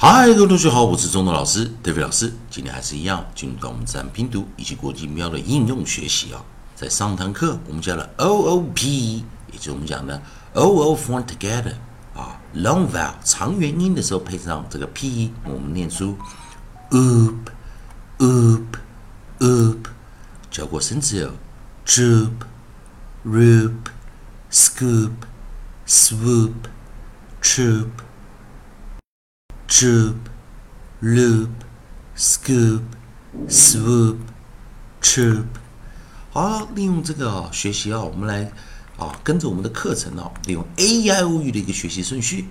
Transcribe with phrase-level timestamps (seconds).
[0.00, 2.32] 嗨，各位同学好，我是中东老师 David 老师。
[2.48, 6.40] 今天还是一样，进入到我们自然拼读以及国际音标的应用学习啊。
[6.76, 10.22] 在上堂课我们教了 O O P，也就是我们讲的
[10.54, 11.74] O O form together
[12.14, 16.16] 啊，long vowel 长元音的时候配上这个 P，我们念出
[16.90, 17.34] oop
[18.18, 18.66] oop
[19.40, 19.78] oop。
[20.48, 21.32] 教过生词有
[21.84, 22.30] troop
[23.26, 23.72] roop
[24.48, 25.10] scoop
[25.88, 26.52] swoop
[27.42, 27.88] troop。
[29.78, 30.16] Troop,
[31.00, 31.50] loop,
[32.16, 32.82] scoop,
[33.48, 34.16] swoop,
[35.00, 35.44] troop。
[36.32, 38.50] 好，利用这个学习啊，我们来
[38.96, 42.48] 啊，跟着我们的课程啊，利用 A I O U 的一个学习顺序，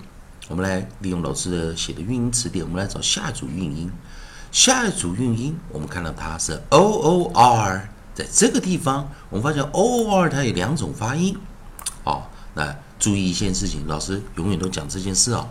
[0.48, 3.92] 我们来利用老师的写的韵音词典，我们来找下一组韵音。
[4.50, 11.36] 下一组韵音，我们看到它是 O O R，在这个地方，我们发现 O O R 它有两种发音。
[12.04, 15.46] 好，那注意一件事情，老师永远都讲这件事啊。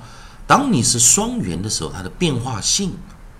[0.47, 2.95] 当你是双元的时候，它的变化性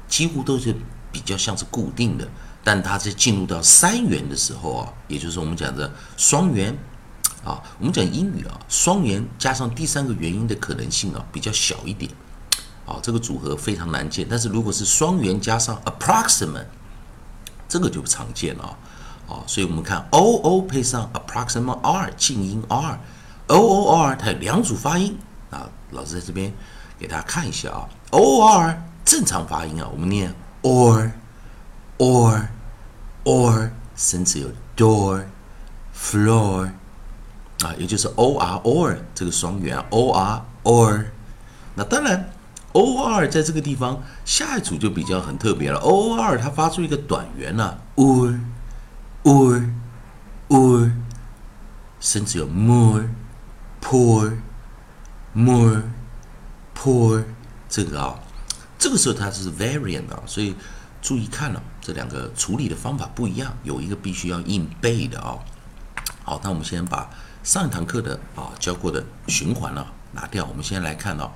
[0.09, 0.75] 几乎都是
[1.09, 2.27] 比较像是固定的。
[2.63, 6.77] 但它在进入到三元的时候啊，也就是我们讲的双元
[7.45, 12.11] 啊，我们讲英语啊，双元加上第三个元音的可能性啊比较小一点
[12.85, 14.27] 啊，这个组合非常难见。
[14.29, 16.65] 但是如果是双元加上 approximate，
[17.69, 18.77] 这个就不常见了
[19.29, 19.39] 啊。
[19.47, 25.17] 所以我们看 o o 配上 approximate r 静音 r，o o r 它有两组发音
[25.51, 25.69] 啊。
[25.91, 26.53] 老师在这边。
[26.99, 31.11] 给大家看一下啊，o r 正常发音啊，我们念 or
[31.97, 32.47] or
[33.23, 35.25] or，甚至有 door
[35.95, 36.71] floor
[37.63, 41.05] 啊，也就是 o r or 这个双元 o r or。
[41.75, 42.31] 那当然
[42.73, 48.39] o r 在这个地方下一组就比较很特别了，o r 它发出一个短元呢，or
[49.23, 49.69] or
[50.49, 50.91] or，
[51.99, 53.09] 甚至有 more
[53.81, 54.37] poor
[55.33, 55.83] more。
[56.77, 57.23] Poor
[57.67, 58.19] 这个啊，
[58.77, 60.55] 这个时候它是 variant 啊，所以
[61.01, 65.39] 注意看了这两个处理的方法不一样，有一个必须要硬背的啊。
[66.23, 67.09] 好，那我们先把
[67.43, 71.33] 上一堂课的啊教过的循环呢拿掉，我们先来看到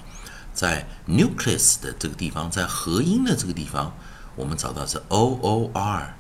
[0.54, 3.92] 在 nucleus 的这个地方，在合音的这个地方，
[4.36, 6.16] 我们找到是 o o r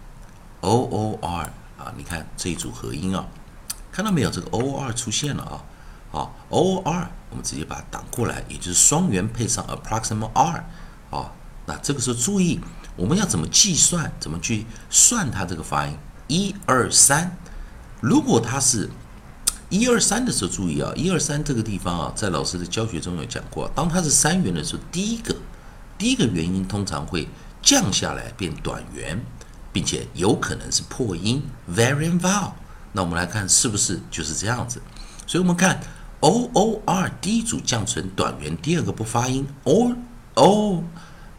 [0.61, 3.27] o o r 啊，你看这一组合音啊，
[3.91, 4.31] 看到没有？
[4.31, 5.63] 这个 o o r 出现了啊。
[6.11, 10.65] 好，o r 我们直接把它挡过来，也就是双元配上 approximate r，
[11.09, 11.31] 啊，
[11.65, 12.59] 那这个时候注意，
[12.97, 15.97] 我们要怎么计算，怎么去算它这个发音？
[16.27, 17.37] 一二三，
[18.01, 18.89] 如果它是
[19.69, 25.33] 一二三的时候，注意啊，一二三这个地方啊，在老师的教学中有讲过，当它是三元的时候，第一个
[25.97, 27.29] 第一个元音通常会
[27.61, 29.23] 降下来变短元，
[29.71, 32.51] 并且有可能是破音 v a r i a n vowel。
[32.91, 34.81] 那我们来看是不是就是这样子？
[35.25, 35.79] 所以我们看。
[36.21, 39.45] O o r 第一组降成短元，第二个不发音。
[39.63, 39.91] o
[40.35, 40.83] o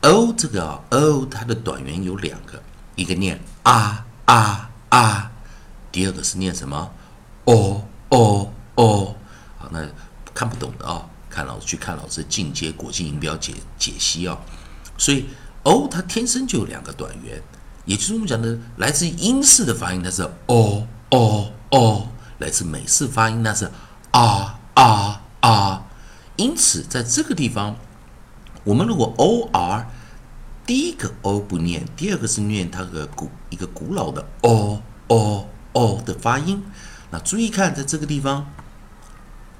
[0.00, 2.60] o 这个 o 它的短元有两个，
[2.96, 5.30] 一个念啊啊啊，
[5.92, 6.90] 第二个是念什么
[7.44, 9.16] ？o o o。
[9.56, 9.88] 好，那
[10.34, 14.36] 看不懂的啊，看老师去看老师进阶国际音标解解析啊。
[14.98, 15.26] 所以
[15.62, 17.40] o 它天生就有两个短元，
[17.84, 23.70] 也就是我们讲的来自英式的发音，那是 o o o；来自美式发音，那是啊。
[24.10, 24.51] 啊啊！
[26.42, 27.76] 因此，在这个地方，
[28.64, 29.86] 我们如果 o r
[30.66, 36.60] 第一个 o 不念，第二个是念它的古一个古老的 o o o 的发音。
[37.12, 38.50] 那注意看，在这个地方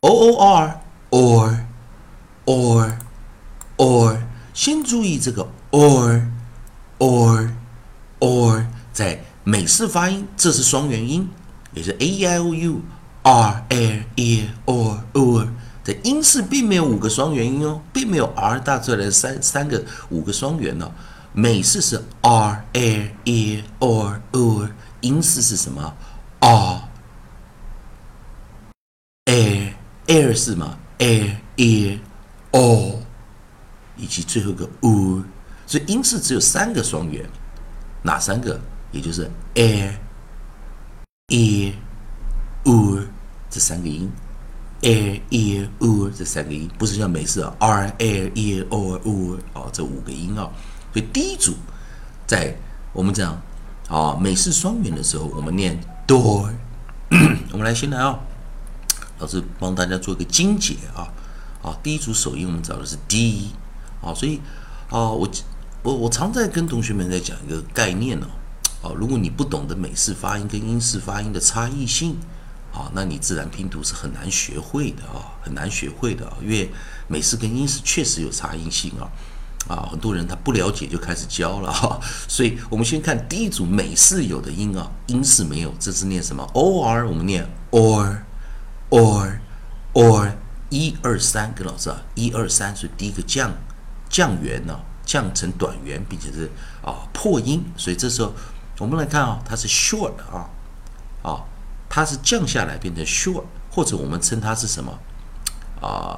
[0.01, 1.59] ，o o r or
[2.47, 2.99] or
[3.77, 4.19] or，
[4.53, 6.27] 先注意这个 or
[6.99, 7.51] or
[8.19, 11.29] or，在美式发音，这是双元音，
[11.75, 12.81] 也是 a e i o u。
[13.25, 15.47] r a e or or，
[15.85, 20.91] 的英式并没有五个双元音哦，并没有 r 大出来的三三个五个双元哦。
[21.33, 24.71] 美式是 r a e or or，
[25.01, 25.97] 英式是什么
[26.41, 26.83] ？r
[29.27, 29.75] a
[30.07, 32.01] air 是吗？a e
[32.51, 33.03] o，
[33.97, 35.23] 以及最后一个 o
[35.67, 37.29] 所以英式只有三个双元，
[38.03, 38.61] 哪三个？
[38.91, 39.93] 也就是 air
[41.29, 41.75] e。
[42.65, 43.01] u
[43.51, 44.09] 这三个音
[44.83, 50.51] ，a e u 这三个音，不是像美式 r a e o u 哦，这五个音啊。
[50.93, 51.55] 所以第一组，
[52.27, 52.55] 在
[52.93, 53.41] 我们讲
[53.89, 56.51] 啊美式双元的时候，我们念 door。
[57.53, 58.19] 我们来先来啊，
[59.19, 61.09] 老师帮大家做一个精解啊。
[61.63, 63.51] 啊，第一组首音我们找的是 d
[64.01, 64.41] 啊，所以
[64.91, 65.29] 啊，我
[65.83, 68.27] 我我常在跟同学们在讲一个概念呢。
[68.83, 72.17] 哦，如果你不懂得美式发音跟英式发音的差异性。
[72.73, 76.71] 啊，那你自然拼读是很难学会的啊，很难学会的啊，因为
[77.07, 79.11] 美式跟英式确实有差异性啊。
[79.69, 87.49] 啊，很多人他不了解就开始教了哈， 所以我们先看第一组美式有的音啊，英式没有，这是念什么？o r，我们念
[88.91, 90.33] or，or，or，
[90.69, 93.53] 一二三，跟老师啊，一二三，所以第一个降
[94.09, 96.51] 降元呢，降成短元，并且是
[96.85, 98.35] 啊破音，所以这时候
[98.81, 100.51] 我们来看啊，它是 short 啊，
[101.23, 101.45] 啊，
[101.95, 104.99] 它是降下来变成 short，或者我们称它是什么
[105.79, 106.17] 啊？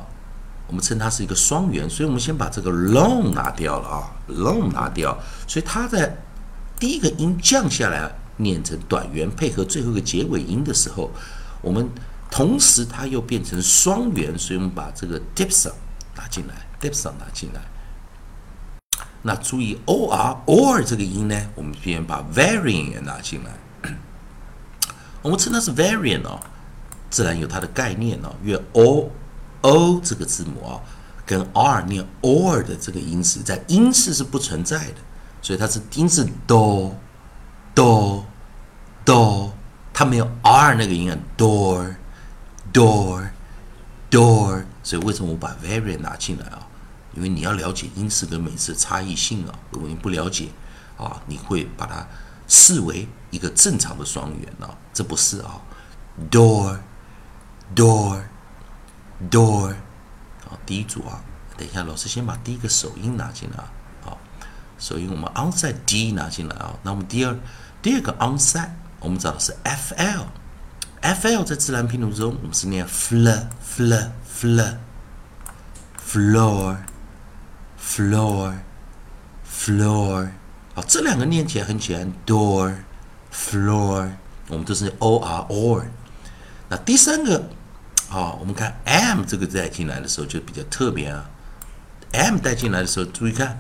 [0.69, 5.19] 我们称它是一个双元，所以我们先把这个 long 拿掉了啊，long 拿掉，
[5.49, 6.17] 所以它在
[6.79, 11.11] 第一个音降下来，念成短元，配合最后一个结尾音的时候，
[11.61, 11.91] 我们
[12.31, 15.69] 同时它又变成双元，所以我们把这个 dips
[16.17, 17.61] 拿进来，dips 拿进来。
[19.23, 23.51] 那注意 o r or 这个音呢，我们先把 variant 也拿进来，
[25.25, 26.39] 我们称它是 variant 哦，
[27.09, 29.11] 自然有它的概念哦，因为 o
[29.63, 30.77] o 这个字母啊，
[31.25, 34.97] 跟 r 念 or 的这个音式，在音式是不存在的，
[35.41, 36.95] 所以它是音是 do
[37.75, 38.23] do
[39.03, 39.51] do，
[39.95, 41.95] 它没有 r 那个音啊，door
[42.71, 43.31] door
[44.11, 46.69] door，所以为什么我把 very 拿进来啊？
[47.15, 50.49] 因为你要了解音式跟美式差异性啊，如果你不了解
[50.99, 52.07] 啊，你会把它
[52.49, 55.61] 视为一个正常的双元啊，这不是啊
[56.31, 56.79] ，door
[57.75, 58.23] door
[59.31, 59.75] door，
[60.49, 61.23] 好，第一组啊，
[61.57, 64.19] 等一下，老师先把第一个首音拿进来啊，好，
[64.79, 67.37] 首音我们 onside D 拿进来啊，那我们第二
[67.83, 68.71] 第二个 onside
[69.01, 74.77] 我们找的是 FL，FL 在自然拼读中我们是念 fl fl fl
[76.07, 76.77] floor
[77.79, 78.55] floor
[79.47, 80.29] floor，
[80.75, 82.75] 好，这两个念起来很简单，door
[83.33, 84.11] floor，
[84.49, 85.85] 我们都是 O R or，
[86.69, 87.49] 那第三个。
[88.11, 91.29] 啊，我们看 m 这个带进来的时候就比较特别啊。
[92.13, 93.59] m 带进来的时候，注意看，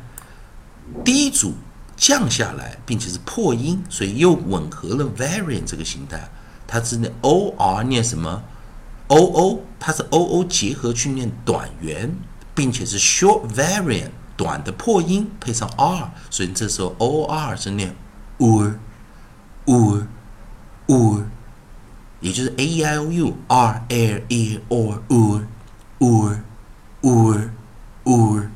[1.05, 1.55] 第一组
[1.96, 6.28] 降下来，并且是破音，所以又吻合了 variant 这个形态。
[6.69, 8.43] 它是念 o r 念什么
[9.08, 12.14] ？o o，它是 o o 结合去念短元，
[12.55, 17.95] 并且是 short variant 短的破音配上 r，所以这时候 o r 是念
[18.39, 18.75] ur
[19.67, 20.07] ur
[20.87, 21.25] ur。
[22.21, 25.45] 也就是 a e i o u r a e or ur
[25.99, 26.41] ur
[27.03, 27.51] ur
[28.05, 28.49] ur，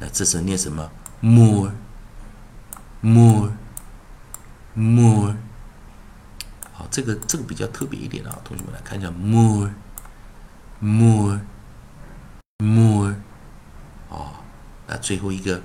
[0.00, 0.90] 那这时候念什么
[1.22, 1.70] ？more
[3.00, 3.52] more
[4.74, 5.36] more，
[6.72, 9.70] 好，这个这个比较特别一点啊，同学们来看一下 more
[10.80, 11.40] more
[12.58, 13.14] more，
[14.10, 14.42] 啊，
[14.88, 15.60] 那最后一个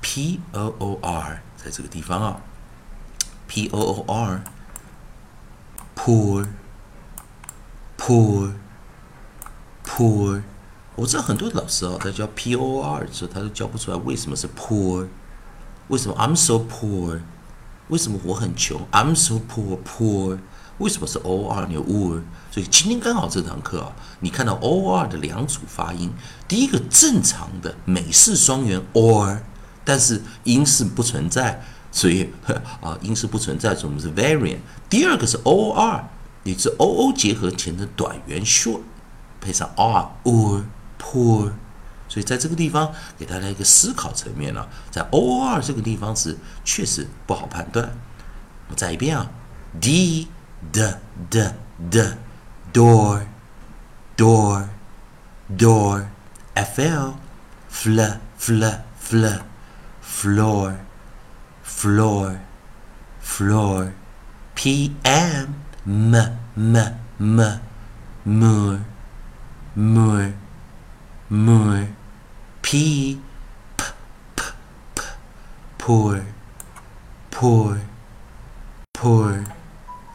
[0.00, 2.40] p o o r，在这个地方啊
[3.46, 4.42] ，p o o r。
[5.94, 6.48] poor,
[7.96, 8.52] poor,
[9.84, 10.42] poor。
[10.96, 15.06] 我知道很多老师啊，在教 P O R 的时候，他都教不出来为什么是 poor，
[15.86, 17.20] 为什么 I'm so poor，
[17.88, 20.38] 为什么我很穷？I'm so poor, poor。
[20.78, 26.12] 为什么是 O R 有 o r 所以今天刚好这堂课啊，你看到 O R 的两组发音，
[26.48, 29.38] 第一个正常的美式双元 or，
[29.84, 31.62] 但是音是不存在。
[31.94, 32.30] 所以
[32.80, 34.60] 啊，音是不存在，所以我们是 variant。
[34.88, 36.08] 第二个是 o r，
[36.42, 38.80] 也是 o o 结合前的短元 short，
[39.42, 40.62] 配上 r or
[40.98, 41.52] poor。
[42.08, 47.94] 所以在这个地方给大家一个思考层面了，在 o r 这个地方是确实不好判断。
[48.68, 49.30] 我再一遍啊
[49.78, 50.28] ，d
[50.70, 50.78] d
[51.30, 51.36] d
[51.90, 51.96] d
[52.72, 53.26] door
[54.16, 54.68] door
[55.48, 56.08] door
[56.54, 57.16] f l
[57.68, 58.00] fl
[58.36, 58.62] fl
[58.96, 59.24] fl
[60.22, 60.78] floor。floor,
[61.62, 62.40] floor.
[63.18, 63.94] Floor,
[64.54, 66.14] P M M
[66.56, 66.76] M
[67.18, 67.60] M
[68.24, 68.80] moor,
[69.74, 70.34] moor,
[71.30, 71.88] moor.
[72.60, 73.18] P
[73.76, 73.84] P
[74.36, 74.42] P
[74.94, 75.02] P
[75.78, 76.26] poor,
[77.30, 77.80] poor,
[78.92, 79.61] poor.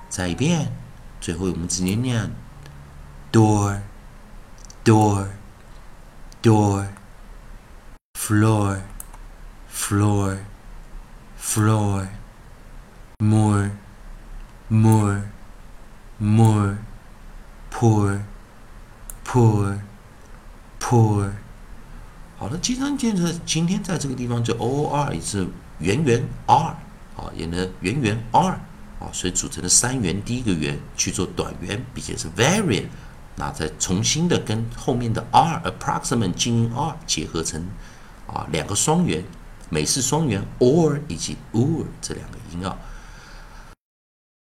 [0.09, 0.71] 再一遍，
[1.19, 2.31] 最后我们直接念
[3.31, 3.81] door,
[4.83, 5.27] door,
[6.41, 6.87] door,
[8.13, 8.81] floor,
[9.71, 10.37] floor
[11.39, 12.07] floor,
[13.19, 13.71] more,
[14.69, 15.21] more,
[16.19, 16.77] more,
[17.71, 18.21] poor,
[19.25, 19.79] poor,
[20.79, 21.31] poor。
[22.37, 25.47] 好了，经常见着今天在这个地方就 o o r 也是
[25.79, 28.59] 圆圆 r 啊，演的圆圆 r
[28.99, 32.87] 啊，所以组成的三元，第一个元去做短元，并且是 variant，
[33.35, 37.65] 那再重新的跟后面的 r approximate 静音 r 结合成
[38.27, 39.23] 啊两个双元。
[39.69, 42.73] 美式双元 or 以及 ur 这两个音啊。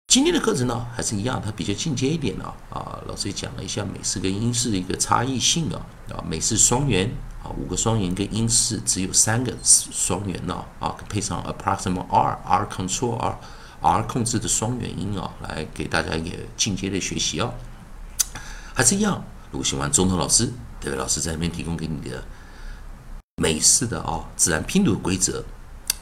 [0.08, 2.52] 今天的课程呢，还是一样，它比较进阶一点啊。
[2.72, 5.86] 啊，老师也讲了一下美式跟英式的一个差异性啊。
[6.10, 7.08] 啊，美式双元
[7.44, 10.66] 啊，五个双元跟英式只有三个双元呢。
[10.80, 13.40] 啊，配上 approximate r，r control r
[13.82, 17.52] R 控制的双元音啊，来给大家一个进阶的学习啊。
[18.74, 22.24] 还是一样，如果喜欢中头老师，这位老师在那边提供给你的
[23.38, 25.44] 美式的啊自然拼读规则，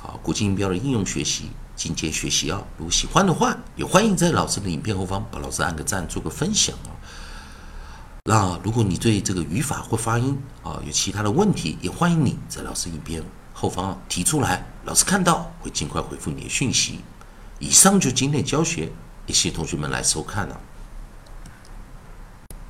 [0.03, 1.49] 啊国际音标的应用学习。
[1.79, 2.61] 进阶学习啊！
[2.77, 6.91] 如果喜欢的话，也欢迎在老师的影片后方把老师按个赞，做个分享啊。
[8.25, 16.99] 那如果你对这个语法或发音啊有其他的问题，也欢迎你在老师影片后方提出来，老师看到会尽快回复你的讯息。
[17.59, 18.89] 以上就今天教学，
[19.27, 20.59] 也谢谢同学们来收看了。